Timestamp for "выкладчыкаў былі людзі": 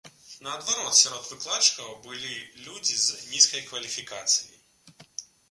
1.33-2.97